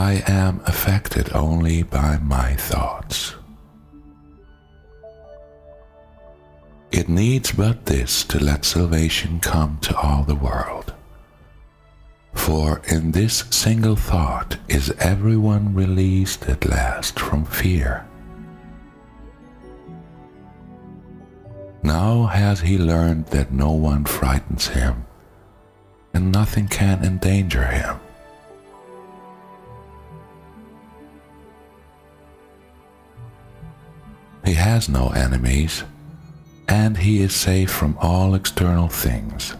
I 0.00 0.24
am 0.26 0.62
affected 0.64 1.30
only 1.34 1.82
by 1.82 2.16
my 2.22 2.54
thoughts. 2.54 3.34
It 6.90 7.10
needs 7.10 7.52
but 7.52 7.84
this 7.84 8.24
to 8.24 8.42
let 8.42 8.64
salvation 8.64 9.40
come 9.40 9.76
to 9.82 9.94
all 9.94 10.22
the 10.22 10.34
world. 10.48 10.94
For 12.32 12.80
in 12.88 13.12
this 13.12 13.44
single 13.50 13.94
thought 13.94 14.56
is 14.68 14.88
everyone 14.98 15.74
released 15.74 16.48
at 16.48 16.64
last 16.64 17.20
from 17.20 17.44
fear. 17.44 18.08
Now 21.82 22.24
has 22.24 22.62
he 22.62 22.78
learned 22.78 23.26
that 23.26 23.52
no 23.52 23.72
one 23.72 24.06
frightens 24.06 24.68
him, 24.68 25.04
and 26.14 26.32
nothing 26.32 26.68
can 26.68 27.04
endanger 27.04 27.66
him. 27.66 28.00
Has 34.70 34.88
no 34.88 35.08
enemies, 35.08 35.82
and 36.68 36.96
he 36.98 37.20
is 37.20 37.34
safe 37.34 37.68
from 37.68 37.98
all 38.00 38.36
external 38.36 38.86
things. 38.86 39.56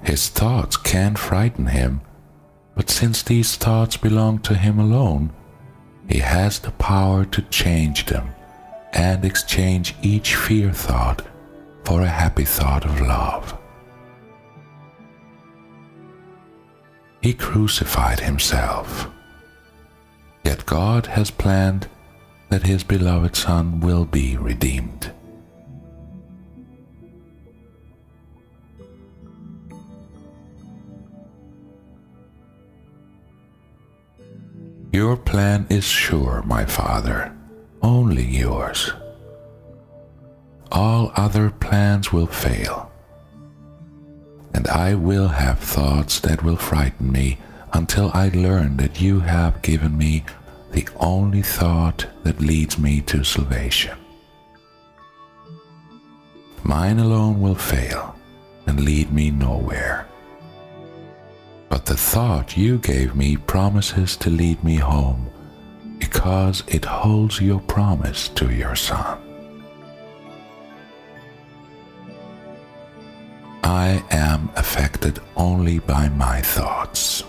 His 0.00 0.28
thoughts 0.28 0.76
can 0.76 1.16
frighten 1.16 1.66
him, 1.66 2.02
but 2.76 2.88
since 2.88 3.20
these 3.20 3.56
thoughts 3.56 3.96
belong 3.96 4.38
to 4.42 4.54
him 4.54 4.78
alone, 4.78 5.32
he 6.08 6.18
has 6.18 6.60
the 6.60 6.70
power 6.92 7.24
to 7.24 7.42
change 7.62 8.06
them 8.06 8.28
and 8.92 9.24
exchange 9.24 9.96
each 10.00 10.36
fear 10.36 10.72
thought 10.72 11.20
for 11.82 12.02
a 12.02 12.16
happy 12.22 12.44
thought 12.44 12.84
of 12.84 13.00
love. 13.00 13.58
He 17.20 17.34
crucified 17.34 18.20
himself. 18.20 19.08
Yet 20.44 20.64
God 20.64 21.06
has 21.06 21.32
planned 21.32 21.88
that 22.50 22.62
his 22.64 22.84
beloved 22.84 23.36
Son 23.36 23.80
will 23.80 24.04
be 24.04 24.36
redeemed. 24.36 25.10
Your 34.92 35.16
plan 35.16 35.66
is 35.68 35.84
sure, 35.84 36.42
my 36.46 36.64
Father 36.64 37.34
only 37.84 38.24
yours. 38.24 38.92
All 40.72 41.12
other 41.14 41.50
plans 41.50 42.12
will 42.12 42.26
fail, 42.26 42.90
and 44.54 44.66
I 44.68 44.94
will 44.94 45.28
have 45.28 45.58
thoughts 45.58 46.18
that 46.20 46.42
will 46.42 46.56
frighten 46.56 47.12
me 47.12 47.38
until 47.74 48.10
I 48.14 48.30
learn 48.30 48.78
that 48.78 49.00
you 49.00 49.20
have 49.20 49.60
given 49.62 49.98
me 49.98 50.24
the 50.74 50.86
only 50.96 51.40
thought 51.40 52.04
that 52.24 52.40
leads 52.40 52.78
me 52.80 53.00
to 53.00 53.22
salvation. 53.22 53.96
Mine 56.64 56.98
alone 56.98 57.40
will 57.40 57.54
fail 57.54 58.16
and 58.66 58.80
lead 58.80 59.12
me 59.12 59.30
nowhere. 59.30 60.08
But 61.68 61.86
the 61.86 61.96
thought 61.96 62.56
you 62.56 62.78
gave 62.78 63.14
me 63.14 63.36
promises 63.36 64.16
to 64.16 64.30
lead 64.30 64.64
me 64.64 64.74
home 64.74 65.30
because 66.00 66.64
it 66.66 66.84
holds 66.84 67.40
your 67.40 67.60
promise 67.60 68.28
to 68.30 68.52
your 68.52 68.74
son. 68.74 69.18
I 73.62 74.02
am 74.10 74.50
affected 74.56 75.20
only 75.36 75.78
by 75.78 76.08
my 76.08 76.40
thoughts. 76.40 77.22